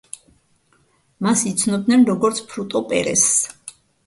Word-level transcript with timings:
მას 1.25 1.43
იცნობდნენ, 1.51 2.07
როგორც 2.09 2.41
ფრუტო 2.49 2.83
პერესს. 2.95 3.77